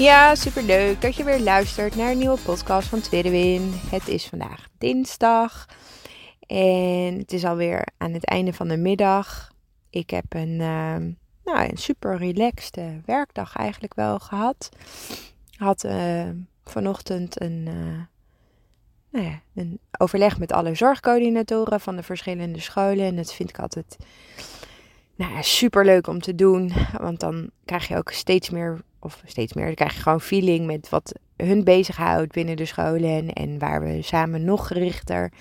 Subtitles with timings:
[0.00, 3.60] Ja, super leuk dat je weer luistert naar een nieuwe podcast van Tweede.
[3.90, 5.66] Het is vandaag dinsdag
[6.46, 9.52] en het is alweer aan het einde van de middag.
[9.90, 10.96] Ik heb een, uh,
[11.44, 14.68] nou, een super relaxed werkdag eigenlijk wel gehad.
[15.56, 16.28] Had uh,
[16.64, 18.00] vanochtend een, uh,
[19.10, 23.06] nou ja, een overleg met alle zorgcoördinatoren van de verschillende scholen.
[23.06, 23.96] En dat vind ik altijd
[25.14, 26.72] nou ja, super leuk om te doen.
[26.98, 30.66] Want dan krijg je ook steeds meer, of steeds meer, dan krijg je gewoon feeling
[30.66, 33.32] met wat hun bezighoudt binnen de scholen.
[33.32, 35.32] En waar we samen nog gerichter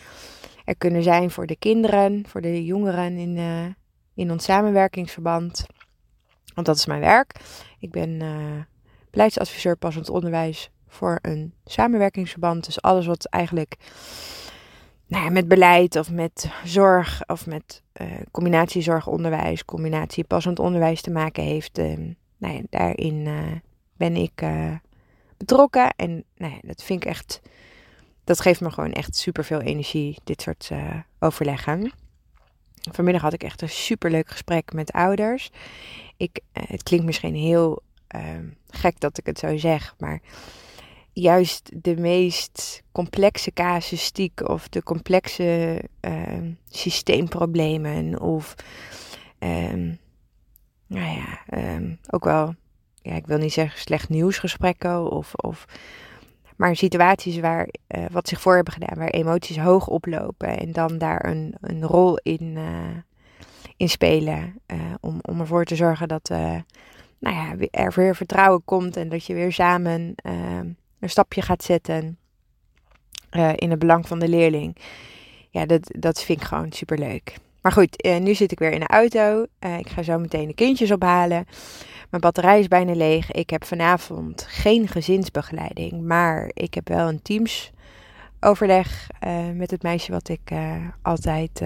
[0.66, 3.66] er kunnen zijn voor de kinderen, voor de jongeren in, uh,
[4.14, 5.66] in ons samenwerkingsverband.
[6.54, 7.40] Want dat is mijn werk.
[7.80, 8.62] Ik ben uh,
[9.10, 12.66] beleidsadviseur passend onderwijs voor een samenwerkingsverband.
[12.66, 13.76] Dus alles wat eigenlijk
[15.08, 21.12] nou met beleid of met zorg of met uh, combinatie zorg-onderwijs, combinatie passend onderwijs te
[21.12, 21.80] maken heeft.
[22.40, 23.52] Nou ja, daarin uh,
[23.98, 24.44] ben ik
[25.38, 25.94] betrokken.
[25.96, 27.42] En nou ja, dat vind ik echt,
[28.24, 30.72] dat geeft me gewoon echt super veel energie, dit soort
[31.20, 31.92] overleggen.
[32.92, 35.52] Vanmiddag had ik echt een super leuk gesprek met ouders.
[36.18, 40.22] Ik, het klinkt misschien heel ehm, gek dat ik het zo zeg, maar
[41.14, 48.56] juist de meest complexe casuïstiek of de complexe uh, systeemproblemen of
[49.40, 50.00] um,
[50.90, 52.56] nou ja, um, ook wel,
[53.02, 55.66] ja, ik wil niet zeggen slecht nieuwsgesprekken of, of
[56.56, 60.98] maar situaties waar uh, wat zich voor hebben gedaan, waar emoties hoog oplopen en dan
[60.98, 62.98] daar een, een rol in, uh,
[63.78, 66.30] in spelen uh, om, om ervoor te zorgen dat
[67.20, 70.68] nou ja, er weer vertrouwen komt en dat je weer samen ehm,
[71.00, 72.18] een stapje gaat zetten
[73.56, 74.78] in het belang van de leerling.
[75.50, 77.36] Ja, dat, dat vind ik gewoon super leuk.
[77.62, 79.46] Maar goed, uh, nu zit ik weer in de auto.
[79.60, 81.46] Uh, ik ga zo meteen de kindjes ophalen.
[82.10, 83.32] Mijn batterij is bijna leeg.
[83.32, 87.72] Ik heb vanavond geen gezinsbegeleiding, maar ik heb wel een teams
[88.40, 89.08] overleg
[89.54, 90.52] met het meisje wat ik
[91.02, 91.62] altijd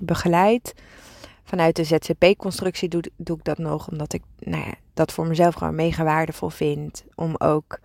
[0.00, 0.74] begeleid.
[1.44, 5.54] Vanuit de ZZP-constructie doe, doe ik dat nog, omdat ik nou ja, dat voor mezelf
[5.54, 7.04] gewoon mega waardevol vind.
[7.14, 7.80] Om ook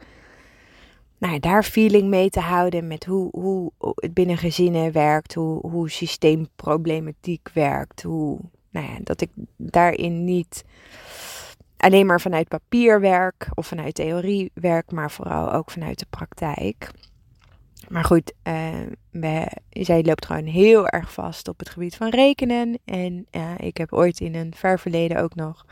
[1.17, 5.89] nou, daar feeling mee te houden met hoe, hoe het binnen gezinnen werkt, hoe, hoe
[5.89, 8.03] systeemproblematiek werkt.
[8.03, 8.39] Hoe,
[8.69, 10.63] nou ja, dat ik daarin niet
[11.78, 16.91] alleen maar vanuit papier werk of vanuit theorie werk, maar vooral ook vanuit de praktijk.
[17.88, 19.38] Maar goed, uh,
[19.69, 22.79] zij loopt gewoon heel erg vast op het gebied van rekenen.
[22.85, 25.66] En uh, ik heb ooit in een ver verleden ook nog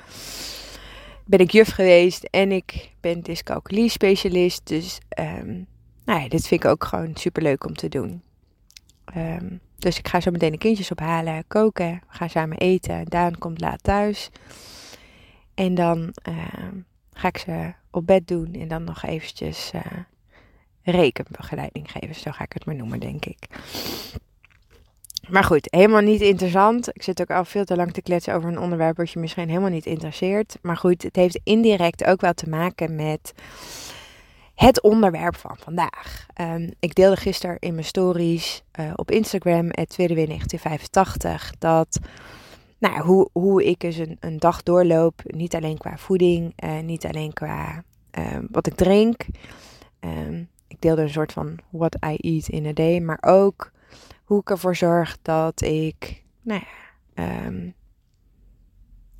[1.25, 4.67] ben ik juf geweest en ik ben dyscalculie specialist.
[4.67, 5.67] Dus um,
[6.05, 8.21] nou ja, dit vind ik ook gewoon super leuk om te doen.
[9.17, 13.05] Um, dus ik ga zo meteen de kindjes ophalen, koken, we gaan samen eten.
[13.05, 14.29] Daan komt laat thuis.
[15.53, 16.45] En dan uh,
[17.13, 19.81] ga ik ze op bed doen en dan nog eventjes uh,
[20.81, 22.15] rekenbegeleiding geven.
[22.15, 23.47] Zo ga ik het maar noemen, denk ik.
[25.29, 26.89] Maar goed, helemaal niet interessant.
[26.95, 29.47] Ik zit ook al veel te lang te kletsen over een onderwerp wat je misschien
[29.47, 30.57] helemaal niet interesseert.
[30.61, 33.33] Maar goed, het heeft indirect ook wel te maken met
[34.55, 36.25] het onderwerp van vandaag.
[36.41, 41.99] Um, ik deelde gisteren in mijn stories uh, op Instagram, het 1985, dat
[42.77, 45.21] nou, hoe, hoe ik eens een, dag doorloop.
[45.23, 47.83] Niet alleen qua voeding, uh, niet alleen qua
[48.19, 49.25] uh, wat ik drink.
[49.99, 53.71] Um, ik deelde een soort van what I eat in a day, maar ook
[54.25, 56.61] hoe ik ervoor zorg dat ik nou
[57.15, 57.73] ja, um,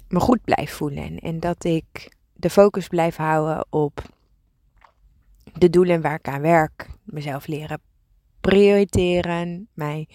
[0.07, 1.19] me goed blijf voelen.
[1.19, 4.01] En dat ik de focus blijf houden op
[5.53, 6.87] de doelen waar ik aan werk.
[7.03, 7.79] Mezelf leren
[8.41, 9.67] prioriteren.
[9.73, 10.07] Mij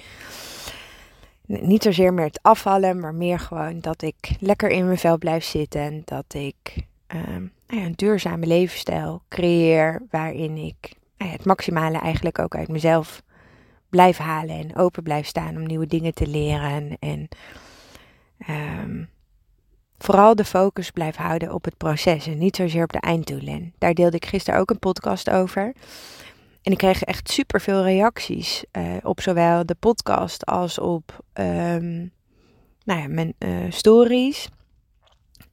[1.47, 5.45] niet zozeer meer het afvallen, maar meer gewoon dat ik lekker in mijn vel blijf
[5.45, 6.03] zitten.
[6.05, 12.39] Dat ik um, nou ja, een duurzame levensstijl creëer waarin ik nou het maximale eigenlijk
[12.39, 13.23] ook uit mezelf
[13.91, 16.97] blijf halen en open blijf staan om nieuwe dingen te leren.
[16.99, 17.29] En
[18.49, 19.09] um,
[19.99, 23.75] vooral de focus blijf houden op het proces en niet zozeer op de einddoelen.
[23.79, 25.73] Daar deelde ik gisteren ook een podcast over.
[26.63, 32.13] En ik kreeg echt super veel reacties uh, op zowel de podcast als op um,
[32.85, 34.49] nou ja, mijn uh, stories.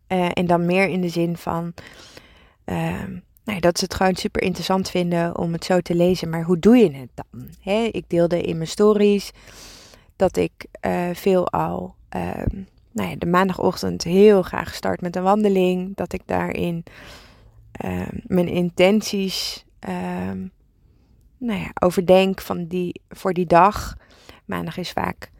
[0.07, 1.74] Uh, en dan meer in de zin van
[2.63, 3.18] ehm,
[3.48, 6.30] nou, dat ze het gewoon super interessant vinden om het zo te lezen.
[6.30, 7.48] Maar hoe doe je het dan?
[7.92, 9.32] Ik deelde in mijn stories
[10.16, 12.62] dat ik uh, veel al ehm,
[12.92, 15.96] nou ja, de maandagochtend heel graag start met een wandeling.
[15.96, 16.84] Dat ik daarin
[17.72, 19.66] ehm, mijn intenties
[20.30, 20.52] um,
[21.38, 23.98] nou ja, overdenk van die, voor die dag.
[24.46, 25.32] Maandag is vaak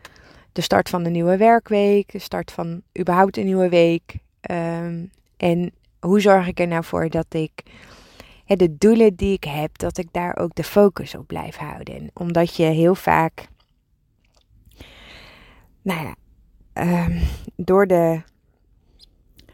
[0.52, 4.16] de start van de nieuwe werkweek, de start van überhaupt een nieuwe week.
[5.38, 7.64] en hoe zorg ik er nou voor dat ik
[8.56, 12.10] de doelen die ik heb, dat ik daar ook de focus op blijf houden.
[12.14, 13.48] Omdat je heel vaak,
[15.82, 16.16] nou ja,
[16.74, 17.20] ehm,
[17.56, 18.22] door de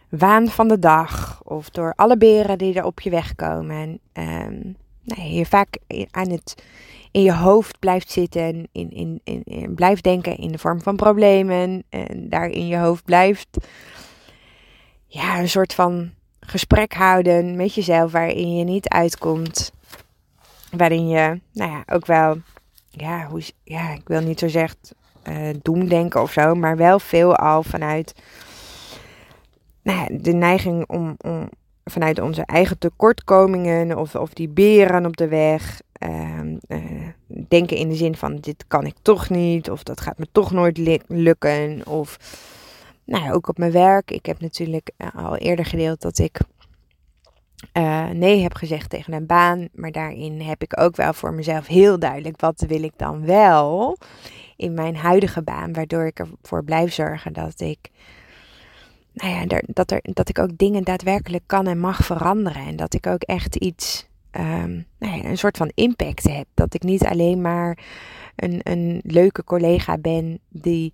[0.10, 4.76] waan van de dag of door alle beren die er op je weg komen, um,
[5.04, 5.78] nou ja, je vaak
[6.12, 6.64] aan het
[7.12, 10.96] in je hoofd blijft zitten, in, in, in, in, blijft denken in de vorm van
[10.96, 13.58] problemen en daar in je hoofd blijft
[15.06, 16.12] ja, een soort van
[16.46, 19.72] gesprek houden met jezelf waarin je niet uitkomt.
[20.72, 22.38] Waarin je, nou ja, ook wel,
[22.90, 24.78] ja, hoe, ja ik wil niet zo zeggen
[25.30, 28.16] uh, doemdenken of zo, maar wel veel al vanuit
[29.84, 31.50] nou de neiging om, om
[31.84, 35.82] vanuit onze eigen tekortkomingen of, of die beren op de weg.
[36.00, 36.40] Uh,
[37.48, 40.52] denken in de zin van dit kan ik toch niet, of dat gaat me toch
[40.52, 41.82] nooit lukken.
[41.88, 42.18] Of
[43.06, 44.12] nou ja, ook op mijn werk.
[44.12, 46.40] Ik heb natuurlijk eh, al eerder gedeeld dat ik
[47.74, 49.68] uh, nee heb gezegd tegen een baan.
[49.74, 53.98] Maar daarin heb ik ook wel voor mezelf heel duidelijk wat wil ik dan wel
[54.56, 55.74] in mijn huidige baan.
[55.74, 57.90] Waardoor ik ervoor blijf zorgen dat ik,
[59.14, 62.66] nou ja, dat, er, dat ik ook dingen daadwerkelijk kan en mag veranderen.
[62.66, 66.46] En dat ik ook echt iets, um, nou ja, een soort van impact heb.
[66.54, 67.78] Dat ik niet alleen maar
[68.36, 70.94] een, een leuke collega ben die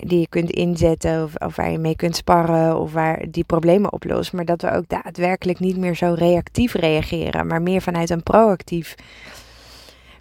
[0.00, 4.32] die je kunt inzetten of, waar je mee kunt sparren of waar die problemen oplost.
[4.32, 8.94] Maar dat we ook daadwerkelijk niet meer zo reactief reageren, maar meer vanuit een proactief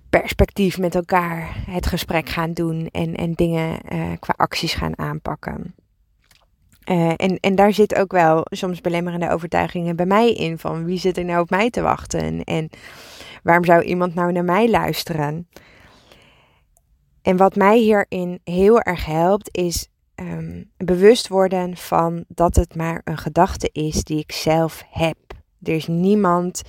[0.09, 5.75] perspectief met elkaar het gesprek gaan doen en, en dingen uh, qua acties gaan aanpakken.
[6.85, 10.97] Uh, en, en daar zit ook wel soms belemmerende overtuigingen bij mij in van wie
[10.97, 12.69] zit er nou op mij te wachten en
[13.43, 15.47] waarom zou iemand nou naar mij luisteren?
[17.21, 23.01] En wat mij hierin heel erg helpt, is um, bewust worden van dat het maar
[23.03, 25.17] een gedachte is die ik zelf heb.
[25.63, 26.61] Er is niemand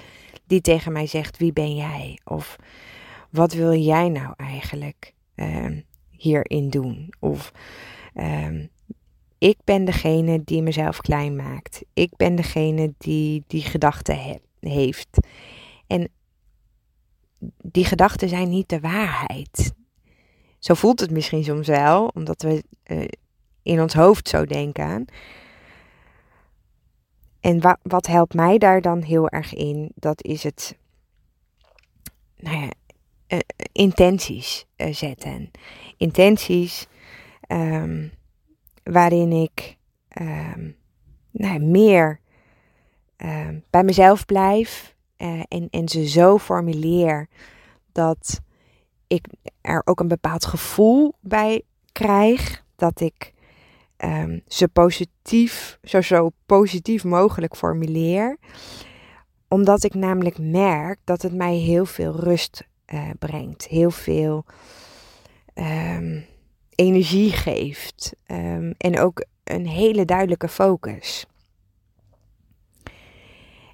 [0.47, 2.19] die tegen mij zegt: wie ben jij?
[2.25, 2.57] Of
[3.31, 7.13] wat wil jij nou eigenlijk um, hierin doen?
[7.19, 7.53] Of
[8.15, 8.69] um,
[9.39, 11.83] ik ben degene die mezelf klein maakt.
[11.93, 15.19] Ik ben degene die die gedachten he heeft.
[15.87, 16.09] En
[17.63, 19.75] die gedachten zijn niet de waarheid.
[20.63, 23.05] Zo voelt het misschien soms wel, omdat we uh,
[23.63, 25.07] in ons hoofd zo denken.
[27.41, 29.93] En wa wat helpt mij daar dan heel erg in?
[29.95, 30.77] Dat is het,
[32.37, 32.71] nou ja,
[33.29, 33.39] uh,
[33.73, 35.51] intenties uh, zetten.
[35.97, 36.87] Intenties
[37.49, 38.13] um,
[38.83, 39.77] waarin ik
[40.21, 40.77] um,
[41.31, 42.21] nou, meer
[43.17, 47.29] um, bij mezelf blijf en, en ze zo formuleer
[47.93, 48.41] dat
[49.13, 49.27] ik
[49.61, 52.65] er ook een bepaald gevoel bij krijg.
[52.77, 53.33] Dat ik
[53.99, 58.37] um, ze positief, zo, zo positief mogelijk formuleer.
[59.49, 63.67] Omdat ik namelijk merk dat het mij heel veel rust uh, brengt.
[63.67, 64.45] Heel veel
[65.55, 66.25] um,
[66.75, 68.13] energie geeft.
[68.27, 71.27] Um, en ook een hele duidelijke focus.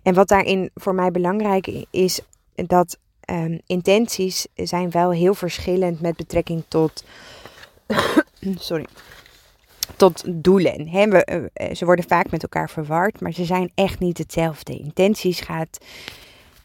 [0.03, 2.21] En wat daarin voor mij belangrijk is,
[2.55, 2.99] dat
[3.31, 7.05] um, intenties zijn wel heel verschillend met betrekking tot.
[8.41, 8.87] sorry.
[9.97, 10.89] Tot doelen.
[10.89, 14.79] He, we, uh, ze worden vaak met elkaar verward, maar ze zijn echt niet hetzelfde.
[14.79, 15.79] Intenties gaat.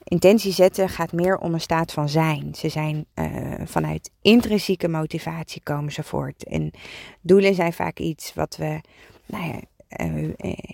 [0.04, 2.56] Intentie zetten gaat meer om een staat van zijn.
[2.56, 6.44] Ze zijn uh, vanuit intrinsieke motivatie komen ze voort.
[6.44, 6.72] En
[7.22, 8.82] doelen zijn vaak iets wat we
[9.26, 9.60] nou ja,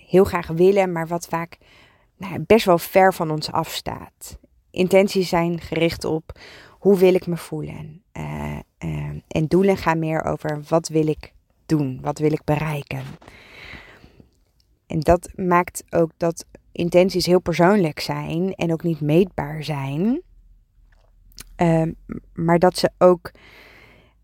[0.07, 1.57] heel graag willen, maar wat vaak
[2.17, 4.39] nou, best wel ver van ons afstaat
[4.79, 8.03] intenties zijn gericht op hoe wil ik me voelen.
[8.13, 11.33] Uh, uh, en doelen gaan meer over wat wil ik
[11.65, 13.03] doen, wat wil ik bereiken.
[14.87, 20.21] En dat maakt ook dat intenties heel persoonlijk zijn en ook niet meetbaar zijn.
[21.57, 21.83] Uh,
[22.33, 23.31] maar dat ze ook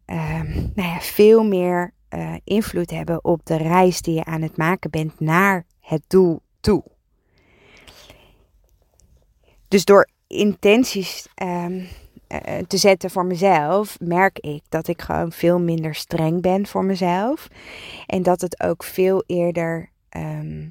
[0.05, 4.57] ehm, nou ja, veel meer uh, invloed hebben op de reis die je aan het
[4.57, 6.83] maken bent naar het doel toe.
[9.67, 11.88] Dus door intenties um,
[12.29, 16.86] uh, te zetten voor mezelf, merk ik dat ik gewoon veel minder streng ben voor
[16.86, 17.48] mezelf.
[18.05, 20.67] En dat het ook veel eerder ehm,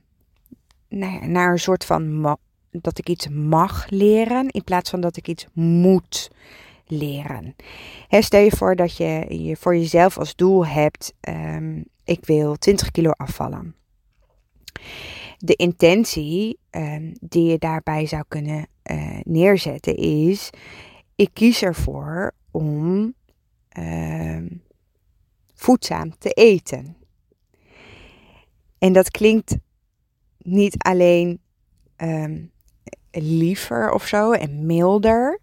[0.89, 2.37] nou naar een soort van
[2.71, 6.31] dat ik iets mag leren in plaats van dat ik iets moet
[6.87, 7.55] leren.
[8.09, 12.91] stel je voor dat je, je voor jezelf als doel hebt: ehm, ik wil 20
[12.91, 13.75] kilo afvallen.
[15.45, 20.51] De intentie ehm, die je daarbij zou kunnen uh, neerzetten is:
[21.15, 23.15] ik kies ervoor om
[23.69, 24.49] ehm,
[25.55, 26.97] voedzaam te eten.
[28.79, 29.57] En dat klinkt
[30.39, 31.41] niet alleen
[31.97, 32.51] um,
[33.11, 35.41] liever of zo en milder,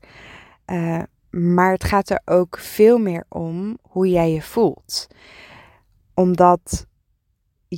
[0.66, 5.08] uh, maar het gaat er ook veel meer om hoe jij je voelt.
[6.14, 6.86] Omdat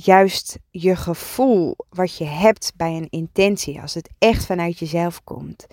[0.02, 5.66] juist je gevoel wat je hebt bij een intentie, als het echt vanuit jezelf komt,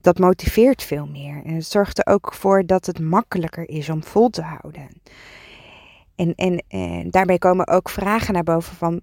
[0.00, 1.42] dat motiveert veel meer.
[1.44, 4.88] En het zorgt er ook voor dat het makkelijker is om vol te houden.
[6.14, 9.00] En, en, en daarbij komen ook vragen naar boven van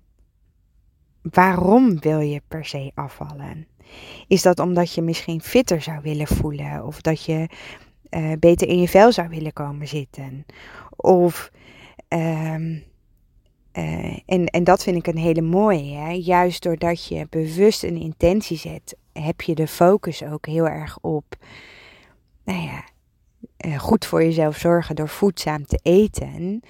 [1.21, 3.67] waarom wil je per se afvallen?
[4.27, 6.85] Is dat omdat je misschien fitter zou willen voelen?
[6.85, 7.49] Of dat je
[8.09, 10.45] uh, beter in je vel zou willen komen zitten?
[10.95, 11.51] Of,
[12.07, 12.83] um,
[13.73, 15.95] uh, en, en dat vind ik een hele mooie.
[15.95, 16.11] Hè?
[16.11, 21.25] Juist doordat je bewust een intentie zet, heb je de focus ook heel erg op,
[22.43, 22.83] nou ja,
[23.65, 26.61] uh, goed voor jezelf zorgen door voedzaam te eten.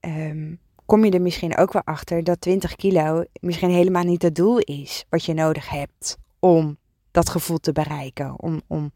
[0.00, 4.34] Um, kom je er misschien ook wel achter dat 20 kilo misschien helemaal niet het
[4.34, 6.78] doel is wat je nodig hebt om
[7.10, 8.92] dat gevoel te bereiken, om, om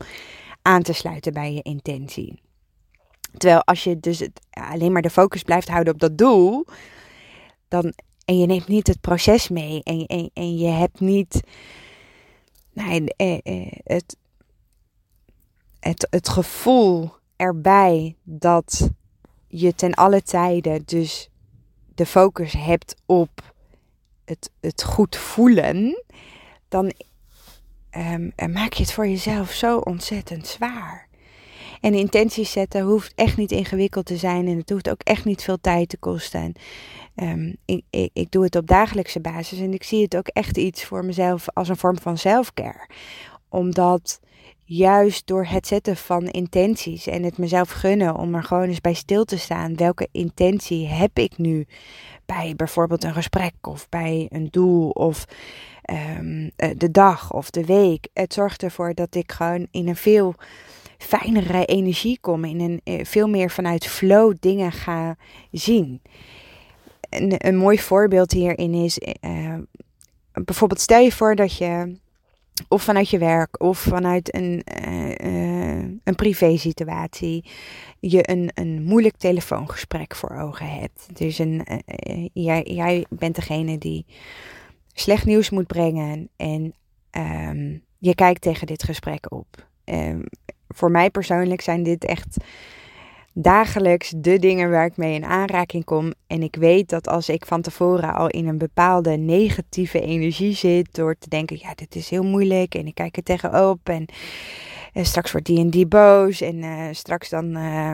[0.63, 2.43] aan te sluiten bij je intentie.
[3.37, 6.65] Terwijl als je dus het, alleen maar de focus blijft houden op dat doel,
[7.69, 7.93] dan,
[8.25, 11.41] en je neemt niet het proces mee en, en, en je hebt niet
[12.73, 14.17] nou, eh, eh, het,
[15.81, 18.91] het, het gevoel erbij dat
[19.49, 21.29] je ten alle tijden dus
[21.95, 23.55] de focus hebt op
[24.25, 26.05] het, het goed voelen,
[26.69, 26.93] dan
[27.97, 31.09] um, maak je het voor jezelf zo ontzettend zwaar.
[31.85, 35.43] En intenties zetten hoeft echt niet ingewikkeld te zijn en het hoeft ook echt niet
[35.43, 36.53] veel tijd te kosten.
[37.17, 40.57] Um, ik, ik, ik, doe het op dagelijkse basis en ik zie het ook echt
[40.57, 42.89] iets voor mezelf als een vorm van selfcare.
[43.49, 44.21] Omdat
[44.65, 48.95] juist door het zetten van intenties en het mezelf gunnen om er gewoon eens bij
[48.95, 49.77] stil te staan.
[49.77, 51.67] Welke intentie heb ik nu
[52.27, 55.25] bij bijvoorbeeld een gesprek of bij een doel of
[56.19, 58.09] um, de dag of de week.
[58.13, 60.35] Het zorgt ervoor dat ik gewoon in een veel
[61.05, 65.17] fijnere energie kom, in een eh, veel meer vanuit flow dingen ga
[65.51, 66.03] zien.
[67.11, 69.55] Een, een mooi voorbeeld hierin is uh,
[70.33, 71.97] bijvoorbeeld stel je voor dat je
[72.69, 77.45] of vanuit je werk of vanuit een, uh, een privé situatie
[78.01, 81.09] je een, een moeilijk telefoongesprek voor ogen hebt.
[81.19, 81.67] Dus een,
[82.33, 84.07] jij, jij bent degene die
[84.93, 86.75] slecht nieuws moet brengen en
[87.11, 89.69] um, je kijkt tegen dit gesprek op.
[89.85, 90.25] Um,
[90.69, 92.37] voor mij persoonlijk zijn dit echt
[93.35, 96.13] dagelijks de dingen waar ik mee in aanraking kom.
[96.27, 100.95] En ik weet dat als ik van tevoren al in een bepaalde negatieve energie zit,
[100.95, 104.07] door te denken, ja, dit is heel moeilijk en ik kijk er tegenop en,
[104.93, 107.93] en straks wordt die en die boos en uh, straks dan uh,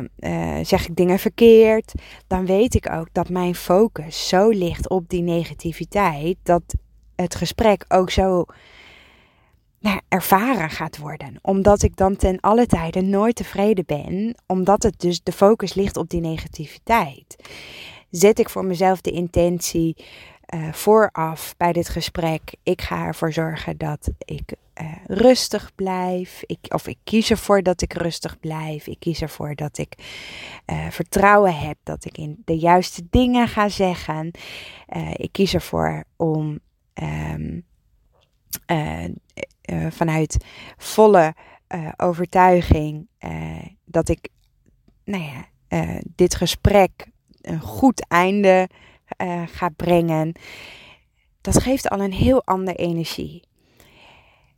[0.63, 1.93] zeg ik dingen verkeerd,
[2.27, 6.63] dan weet ik ook dat mijn focus zo ligt op die negativiteit dat
[7.15, 8.45] het gesprek ook zo
[9.81, 11.39] nou, ervaren gaat worden.
[11.43, 15.97] Omdat ik dan ten alle tijden nooit tevreden ben, omdat het dus de focus ligt
[15.97, 17.37] op die negativiteit.
[18.11, 19.97] Zet ik voor mezelf de intentie
[20.55, 22.55] uh, vooraf bij dit gesprek.
[22.63, 26.43] Ik ga ervoor zorgen dat ik uh, rustig blijf.
[26.47, 28.87] Ik, of ik kies ervoor dat ik rustig blijf.
[28.87, 29.95] Ik kies ervoor dat ik
[30.67, 34.31] uh, vertrouwen heb dat ik in de juiste dingen ga zeggen.
[35.13, 36.59] ik kies ervoor om
[37.03, 37.63] uh,
[39.91, 40.45] vanuit
[40.77, 41.35] volle
[41.69, 43.09] uh, overtuiging
[43.85, 44.29] dat ik
[45.05, 45.47] nou ja,
[46.15, 47.07] dit gesprek
[47.41, 48.69] een goed einde
[49.47, 50.33] ga brengen.
[51.41, 53.49] Dat geeft al een heel andere energie.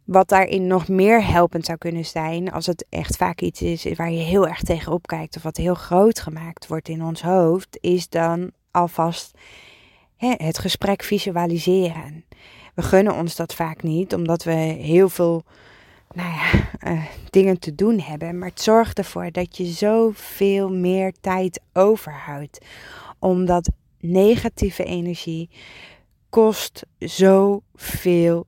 [0.04, 4.10] Wat daarin nog meer helpend zou kunnen zijn, als het echt vaak iets is waar
[4.10, 8.08] je heel erg tegenop kijkt of wat heel groot gemaakt wordt in ons hoofd, is
[8.08, 9.38] dan alvast
[10.16, 12.24] hè, het gesprek visualiseren
[12.74, 15.44] we gunnen ons dat vaak niet, omdat we heel veel
[16.14, 16.50] nou ja,
[16.92, 18.38] uh, dingen te doen hebben.
[18.38, 22.66] Maar het zorgt ervoor dat je zoveel meer tijd overhoudt.
[23.18, 25.50] Omdat negatieve energie
[26.28, 28.46] kost zoveel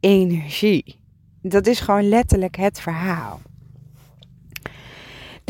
[0.00, 0.98] energie.
[1.42, 3.40] Dat is gewoon letterlijk het verhaal.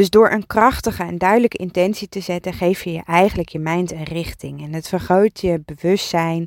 [0.01, 3.93] Dus door een krachtige en duidelijke intentie te zetten, geef je je eigenlijk je mind
[3.93, 4.63] een richting.
[4.63, 6.47] En het vergroot je bewustzijn.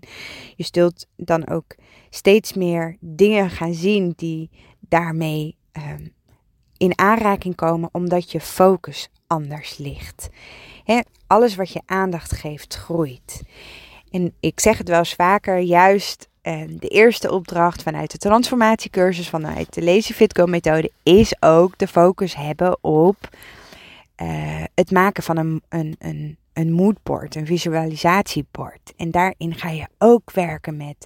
[0.55, 1.75] Je zult dan ook
[2.09, 6.07] steeds meer dingen gaan zien die daarmee ehm,
[6.77, 10.29] in aanraking komen, omdat je focus anders ligt.
[11.27, 13.41] alles wat je aandacht geeft, groeit.
[14.11, 19.29] En ik zeg het wel eens vaker, juist ehm, de eerste opdracht vanuit de transformatiecursus,
[19.29, 23.29] vanuit de Lazy Fit Go methode, is ook de focus hebben op
[24.21, 28.93] uh, het maken van een, een, een, een moodboard, een visualisatiebord.
[28.97, 31.05] En daarin ga je ook werken met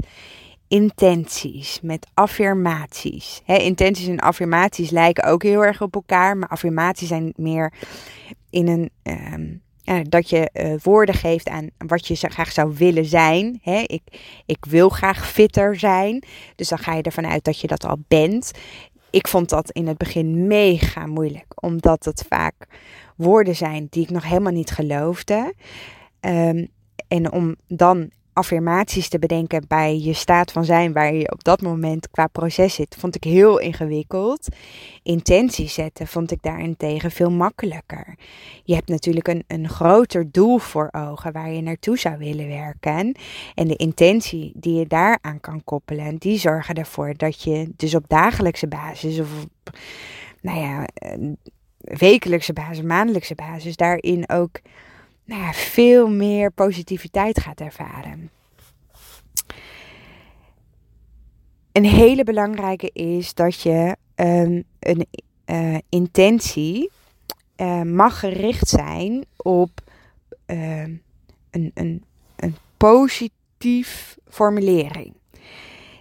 [0.67, 3.41] intenties, met affirmaties.
[3.46, 7.74] intenties en affirmaties lijken ook heel erg op elkaar, maar affirmaties zijn meer
[8.50, 8.89] in een.
[9.03, 9.65] Um,
[10.10, 13.60] dat je uh, woorden geeft aan wat je graag zou willen zijn.
[13.63, 14.01] ik,
[14.46, 16.24] ik wil graag fitter zijn.
[16.56, 18.51] Dus dan ga je ervan uit dat je dat al bent.
[19.10, 22.56] Ik vond dat in het begin mega moeilijk, omdat het vaak
[23.15, 25.53] woorden zijn die ik nog helemaal niet geloofde.
[26.22, 26.67] Um,
[27.08, 31.62] en om dan affirmaties te bedenken bij je staat van zijn waar je op dat
[31.62, 34.48] moment qua proces zit, vond ik heel ingewikkeld.
[35.03, 38.15] Intentie zetten vond ik daarentegen veel makkelijker.
[38.63, 43.15] Je hebt natuurlijk een, een groter doel voor ogen waar je naartoe zou willen werken.
[43.56, 48.03] En de intentie die je daaraan kan koppelen, die zorgen ervoor dat je dus op
[48.08, 49.29] dagelijkse basis of
[50.41, 50.86] nou ja,
[51.77, 54.60] wekelijkse basis, maandelijkse basis daarin ook
[55.27, 58.29] nou veel meer positiviteit gaat ervaren.
[61.72, 65.07] Een hele belangrijke is dat je um, een
[65.46, 66.91] uh, intentie
[67.57, 69.81] uh, mag gericht zijn op
[70.46, 70.81] uh,
[71.51, 72.03] een, een,
[72.36, 75.13] een positief formulering.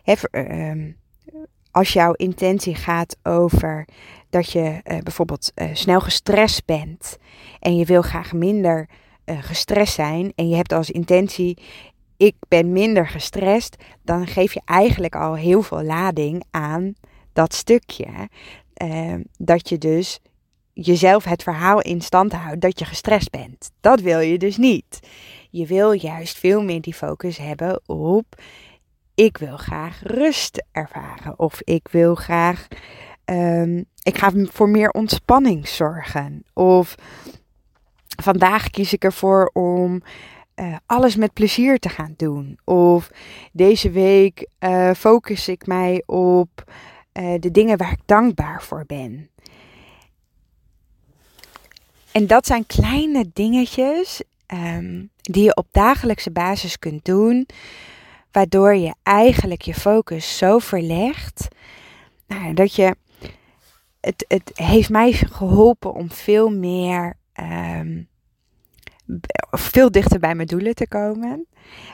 [0.03, 0.15] He,
[1.71, 3.87] als jouw intentie gaat over
[4.31, 7.19] dat je uh, bijvoorbeeld snel gestrest bent
[7.61, 8.89] en je wil graag minder
[9.27, 11.59] uh, gestrest zijn en je hebt als intentie
[12.17, 16.95] ik ben minder gestrest, dan geef je eigenlijk al heel veel lading aan
[17.33, 18.29] dat stukje.
[18.75, 20.21] Ehm, dat je dus
[20.73, 23.71] jezelf het verhaal in stand houdt dat je gestrest bent.
[23.81, 25.01] Dat wil je dus niet.
[25.51, 28.27] Je wil juist veel meer die focus hebben op
[29.15, 32.69] ik wil graag rust ervaren of ik wil graag
[33.25, 36.95] um, ik ga voor meer ontspanning zorgen of
[38.17, 40.03] vandaag kies ik ervoor om
[40.57, 42.59] uh, alles met plezier te gaan doen.
[42.65, 43.11] Of
[43.53, 46.65] deze week uh, focus ik mij op
[47.13, 49.31] uh, de dingen waar ik dankbaar voor ben.
[52.13, 57.47] En dat zijn kleine dingetjes um, die je op dagelijkse basis kunt doen,
[58.33, 61.49] waardoor je eigenlijk je focus zo verlegt
[62.27, 62.97] nou, dat je.
[64.01, 68.09] Het, het heeft mij geholpen om veel meer um,
[69.51, 71.47] veel dichter bij mijn doelen te komen.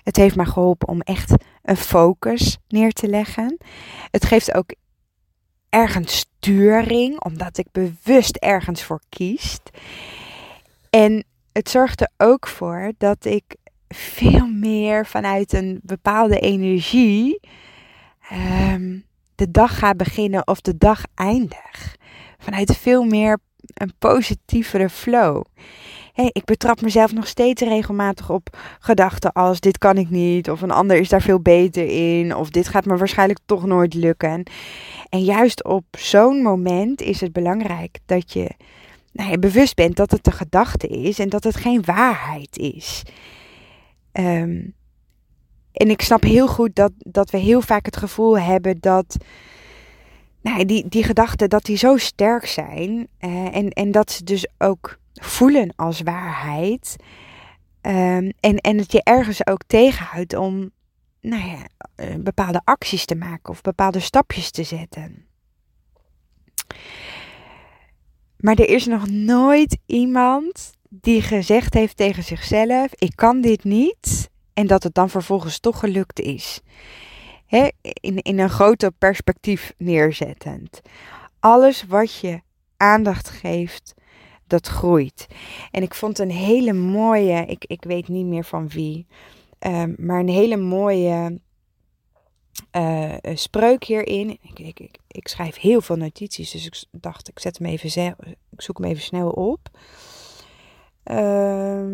[0.03, 3.57] Het heeft me geholpen om echt een focus neer te leggen.
[4.11, 4.75] Het geeft ook
[5.69, 9.59] ergens sturing, omdat ik bewust ergens voor kies.
[10.91, 13.57] En het zorgt er ook voor dat ik
[13.89, 17.41] veel meer vanuit een bepaalde energie
[18.33, 21.97] um, de dag ga beginnen of de dag eindig.
[22.39, 23.39] Vanuit veel meer
[23.75, 25.43] een positievere flow
[26.13, 30.61] hey, ik betrap mezelf nog steeds regelmatig op gedachten als dit kan ik niet, of
[30.61, 34.43] een ander is daar veel beter in, of dit gaat me waarschijnlijk toch nooit lukken.
[35.09, 38.51] En juist op zo'n moment is het belangrijk dat je
[39.13, 43.03] nou bewust bent dat het een gedachte is en dat het geen waarheid is.
[44.13, 44.61] Ehm,
[45.73, 49.17] en ik snap heel goed dat, dat we heel vaak het gevoel hebben dat
[50.43, 53.09] nou, die, die gedachten dat die zo sterk zijn.
[53.21, 56.97] Uh, en, en dat ze dus ook voelen als waarheid.
[57.83, 60.71] Um, en, en het je ergens ook tegenhoudt om
[61.21, 65.27] nou ja, eh, bepaalde acties te maken of bepaalde stapjes te zetten.
[68.37, 74.31] Maar er is nog nooit iemand die gezegd heeft tegen zichzelf: Ik kan dit niet.
[74.55, 76.61] En dat het dan vervolgens toch gelukt is.
[77.83, 80.81] In, in een groter perspectief neerzettend.
[81.41, 82.41] Alles wat je
[82.77, 83.95] aandacht geeft
[84.47, 85.27] dat groeit.
[85.71, 89.07] En ik vond een hele mooie, ik, ik weet niet meer van wie,
[89.59, 91.41] um, maar een hele mooie
[92.77, 94.31] uh, spreuk hierin.
[94.31, 98.17] Ik, ik, ik, ik, schrijf heel veel notities, dus ik dacht, ik zet hem even,
[98.51, 99.69] ik zoek hem even snel op.
[101.05, 101.93] Um,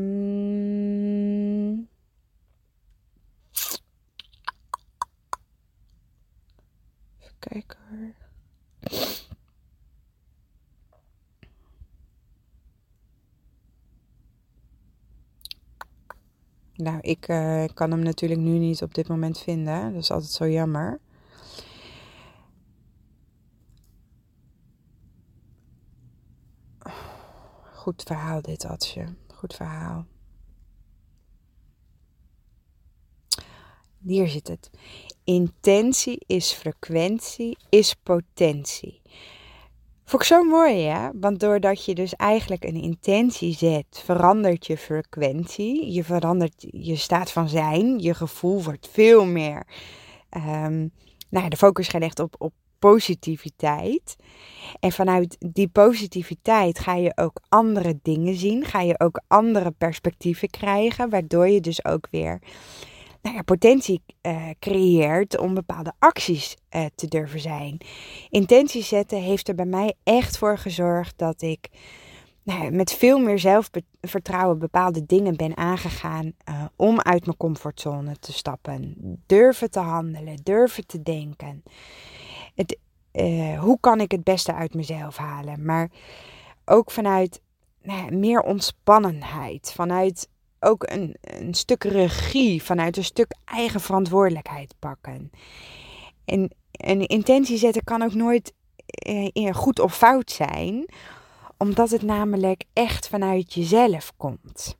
[7.38, 8.14] kijken hoor.
[16.74, 19.92] Nou, eh, ik kan hem natuurlijk nu niet op dit moment vinden.
[19.92, 21.00] Dat is altijd zo jammer.
[27.74, 29.04] Goed verhaal dit, Atsje.
[29.34, 30.06] Goed verhaal.
[34.08, 34.70] Hier zit het.
[35.24, 39.00] Intentie is frequentie, is potentie.
[40.04, 41.12] Vond ik zo mooi, ja?
[41.14, 45.92] Want doordat je dus eigenlijk een intentie zet, verandert je frequentie.
[45.92, 47.98] Je verandert je staat van zijn.
[47.98, 49.66] Je gevoel wordt veel meer.
[50.36, 50.92] Um,
[51.28, 54.16] nou de focus gelegd op, op positiviteit.
[54.80, 58.64] En vanuit die positiviteit ga je ook andere dingen zien.
[58.64, 61.10] Ga je ook andere perspectieven krijgen.
[61.10, 62.40] Waardoor je dus ook weer
[63.22, 67.80] nou ja, potentie uh, creëert om bepaalde acties uh, te durven zijn.
[68.28, 71.68] Intentie zetten heeft er bij mij echt voor gezorgd dat ik
[72.42, 78.16] nou ja, met veel meer zelfvertrouwen bepaalde dingen ben aangegaan uh, om uit mijn comfortzone
[78.18, 78.94] te stappen.
[79.26, 81.62] Durven te handelen, durven te denken.
[82.54, 82.78] Het,
[83.58, 85.64] hoe kan ik het beste uit mezelf halen?
[85.64, 85.90] Maar
[86.64, 87.40] ook vanuit
[87.82, 90.28] nou ja, meer ontspannenheid, vanuit
[90.60, 95.30] ook een, een stuk regie, vanuit een stuk eigen verantwoordelijkheid pakken.
[96.24, 98.52] En een intentie zetten kan ook nooit
[98.86, 100.88] eh, goed of fout zijn,
[101.56, 104.76] omdat het namelijk echt vanuit jezelf komt.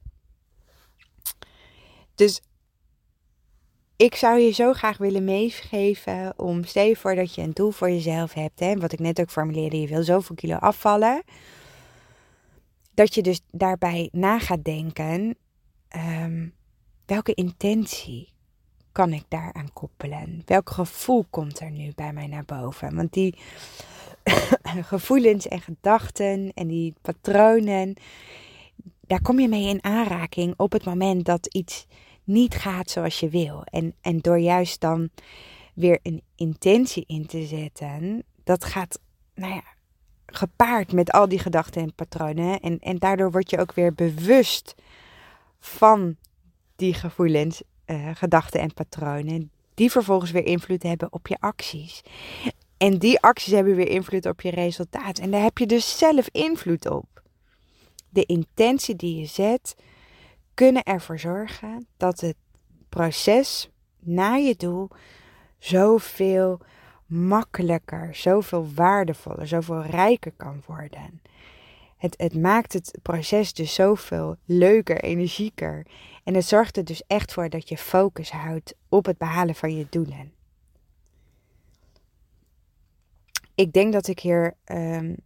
[2.15, 2.41] Dus
[3.97, 7.71] ik zou je zo graag willen meegeven om, stel je voor dat je een doel
[7.71, 11.23] voor jezelf hebt, hè, wat ik net ook formuleerde, je wil zoveel kilo afvallen.
[12.95, 15.37] Dat je dus daarbij na gaat denken,
[15.97, 16.55] um,
[17.07, 18.33] welke intentie
[18.93, 20.43] kan ik daaraan koppelen?
[20.45, 22.95] Welk gevoel komt er nu bij mij naar boven?
[22.95, 23.39] Want die
[24.93, 27.95] gevoelens en gedachten en die patronen,
[29.01, 31.87] daar kom je mee in aanraking op het moment dat iets
[32.25, 33.63] niet gaat zoals je wil.
[33.65, 35.11] En, en door juist dan
[35.75, 39.01] weer een intentie in te zetten, dat gaat,
[39.35, 39.63] nou ja,
[40.27, 42.61] gepaard met al die gedachten en patronen.
[42.61, 44.75] En, en daardoor word je ook weer bewust
[45.59, 46.17] van
[46.77, 52.03] die gevoelens, uh, gedachten en patronen, die vervolgens weer invloed hebben op je acties.
[52.77, 55.19] En die acties hebben weer invloed op je resultaat.
[55.19, 57.23] En daar heb je dus zelf invloed op.
[58.09, 59.77] De intentie die je zet,
[60.55, 62.37] kunnen ervoor zorgen dat het
[62.89, 64.89] proces naar je doel
[65.59, 66.61] zoveel
[67.07, 71.23] makkelijker, zoveel waardevoller, zoveel rijker kan worden.
[71.99, 75.87] Het, het maakt het proces dus zoveel leuker, energieker.
[76.25, 79.77] En het zorgt er dus echt voor dat je focus houdt op het behalen van
[79.77, 80.33] je doelen.
[83.55, 85.17] Ik denk dat ik hier um,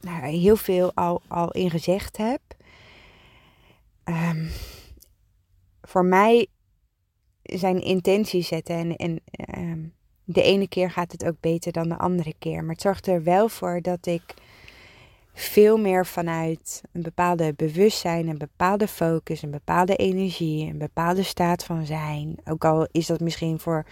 [0.00, 2.40] nou, heel veel al, al in gezegd heb.
[4.04, 4.50] Um,
[5.82, 6.46] voor mij
[7.42, 9.22] zijn intenties zetten en, en
[9.58, 12.60] um, de ene keer gaat het ook beter dan de andere keer.
[12.64, 14.34] Maar het zorgt er wel voor dat ik
[15.38, 21.64] veel meer vanuit een bepaalde bewustzijn, een bepaalde focus, een bepaalde energie, een bepaalde staat
[21.64, 22.36] van zijn.
[22.44, 23.86] Ook al is dat misschien voor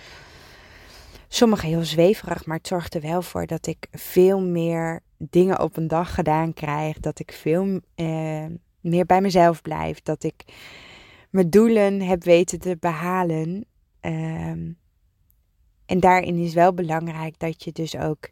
[1.29, 5.77] sommigen heel zweverig, maar het zorgt er wel voor dat ik veel meer dingen op
[5.77, 7.01] een dag gedaan krijg.
[7.01, 8.45] Dat ik veel eh,
[8.81, 10.03] meer bij mezelf blijf.
[10.03, 10.45] Dat ik
[11.31, 13.65] mijn doelen heb weten te behalen.
[14.01, 14.71] Ehm,
[15.87, 18.29] en daarin is wel belangrijk dat je dus ook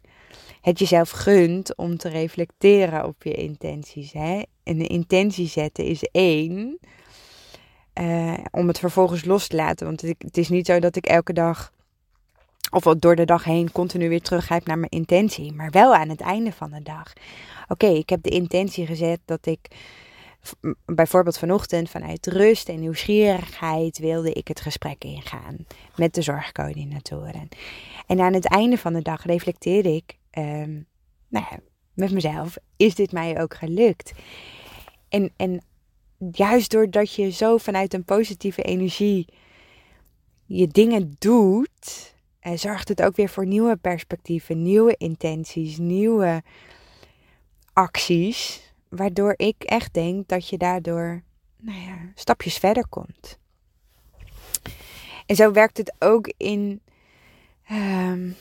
[0.61, 4.13] het jezelf gunt om te reflecteren op je intenties.
[4.13, 4.41] Hè?
[4.63, 6.79] En de intentie zetten is één.
[8.01, 9.85] Uh, om het vervolgens los te laten.
[9.85, 11.71] Want het is niet zo dat ik elke dag
[12.71, 15.53] of door de dag heen continu weer teruggrijp naar mijn intentie.
[15.53, 17.13] Maar wel aan het einde van de dag.
[17.67, 19.67] Oké, ik heb de intentie gezet dat ik
[20.85, 27.49] bijvoorbeeld vanochtend vanuit rust en nieuwsgierigheid wilde ik het gesprek ingaan met de zorgcoördinatoren.
[28.07, 30.85] En aan het einde van de dag reflecteerde ik um,
[31.27, 31.59] nou ja,
[31.93, 34.11] met mezelf, is dit mij ook gelukt?
[35.09, 35.61] En, en
[36.31, 39.27] juist doordat je zo vanuit een positieve energie
[40.45, 46.43] je dingen doet, uh, zorgt het ook weer voor nieuwe perspectieven, nieuwe intenties, nieuwe
[47.73, 48.64] acties.
[48.95, 51.23] Waardoor ik echt denk dat je daardoor
[51.57, 53.39] nou ja, stapjes verder komt.
[55.25, 56.81] En zo werkt het ook in
[57.71, 58.35] um,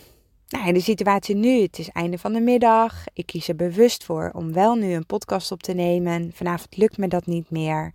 [0.49, 3.05] nou, de situatie nu, het is einde van de middag.
[3.12, 6.31] Ik kies er bewust voor om wel nu een podcast op te nemen.
[6.35, 7.93] Vanavond lukt me dat niet meer.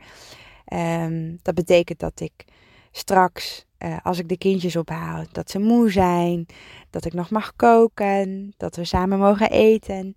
[0.74, 2.46] Um, dat betekent dat ik
[2.92, 6.46] straks, uh, als ik de kindjes ophaal, dat ze moe zijn.
[6.90, 8.54] Dat ik nog mag koken.
[8.58, 10.14] Dat we samen mogen eten.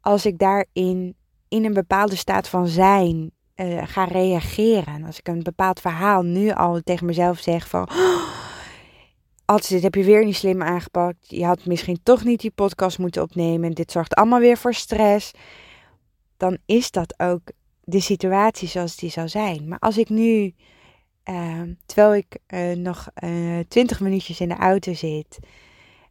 [0.00, 1.14] Als ik daarin
[1.50, 5.04] in een bepaalde staat van zijn uh, ga reageren.
[5.04, 7.88] Als ik een bepaald verhaal nu al tegen mezelf zeg van...
[7.90, 8.28] Oh,
[9.44, 11.26] altijd dit heb je weer niet slim aangepakt.
[11.28, 13.72] Je had misschien toch niet die podcast moeten opnemen.
[13.72, 15.30] Dit zorgt allemaal weer voor stress.
[16.36, 19.68] Dan is dat ook de situatie zoals die zou zijn.
[19.68, 20.54] Maar als ik nu,
[21.24, 23.08] uh, terwijl ik uh, nog
[23.68, 25.38] twintig minuutjes in de auto zit...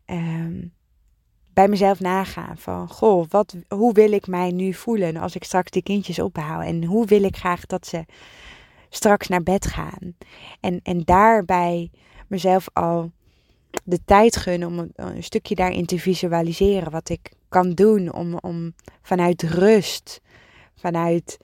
[0.06, 0.70] Uh,
[1.60, 5.72] bij mezelf nagaan van, goh, wat, hoe wil ik mij nu voelen als ik straks
[5.72, 6.62] die kindjes ophaal?
[6.62, 8.06] En hoe wil ik graag dat ze
[8.90, 10.16] straks naar bed gaan?
[10.60, 11.92] En, en daarbij
[12.28, 13.12] mezelf al
[13.84, 16.92] de tijd gunnen om een, stukje daarin te visualiseren.
[16.92, 20.22] Wat ik kan doen om, om vanuit rust,
[20.76, 21.38] vanuit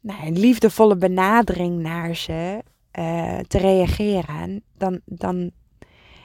[0.00, 2.62] nou, een liefdevolle benadering naar ze
[2.98, 4.62] uh, te reageren.
[4.76, 5.50] Dan, dan,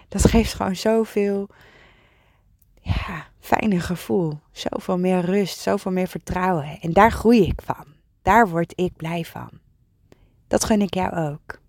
[0.08, 1.50] dat geeft gewoon zoveel
[2.82, 4.40] ja, fijne gevoel.
[4.52, 6.78] Zoveel meer rust, zoveel meer vertrouwen.
[6.82, 7.86] En daar groei ik van.
[8.22, 9.50] Daar word ik blij van.
[10.48, 11.60] Dat gun ik jou ook.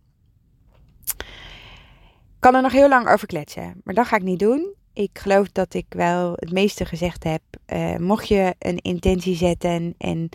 [2.40, 4.74] Ik kan er nog heel lang over kletsen, maar dat ga ik niet doen.
[4.92, 7.42] Ik geloof dat ik wel het meeste gezegd heb.
[7.66, 10.28] Uh, mocht je een intentie zetten en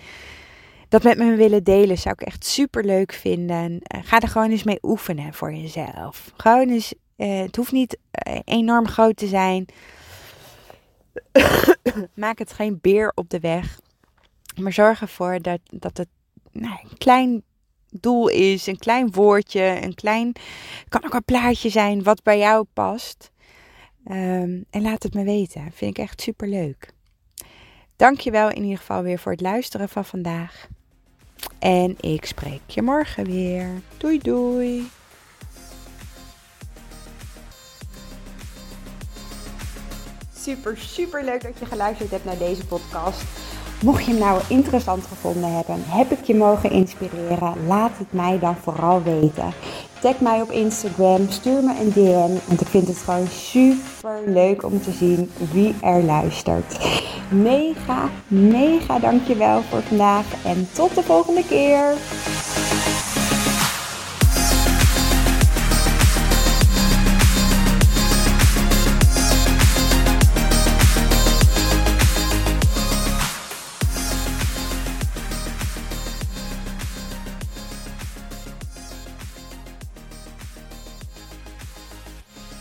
[0.89, 3.71] dat met me willen delen, zou ik echt super leuk vinden.
[3.71, 6.31] Uh, ga er gewoon eens mee oefenen voor jezelf.
[6.37, 7.97] Gewoon eens, uh, het hoeft niet
[8.43, 9.65] enorm groot te zijn.
[12.13, 13.79] Maak het geen beer op de weg.
[14.59, 16.07] Maar zorg ervoor dat, dat het
[16.51, 17.43] nou, een klein
[17.89, 20.35] doel is, een klein woordje, een klein.
[20.89, 23.31] kan ook een plaatje zijn wat bij jou past.
[24.07, 25.71] Um, en laat het me weten.
[25.73, 26.93] Vind ik echt super leuk.
[27.95, 30.67] Dankjewel in ieder geval weer voor het luisteren van vandaag.
[31.59, 33.69] En ik spreek je morgen weer.
[33.97, 34.87] Doei doei.
[40.45, 43.21] Super, super leuk dat je geluisterd hebt naar deze podcast.
[43.81, 48.39] Mocht je hem nou interessant gevonden hebben, heb ik je mogen inspireren, laat het mij
[48.39, 49.53] dan vooral weten.
[50.01, 54.63] Tag mij op Instagram, stuur me een DM, want ik vind het gewoon super leuk
[54.63, 56.77] om te zien wie er luistert.
[57.29, 61.93] Mega, mega dankjewel voor vandaag en tot de volgende keer.